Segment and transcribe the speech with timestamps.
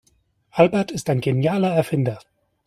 [0.49, 2.17] Albert ist ein genialer Erfinder.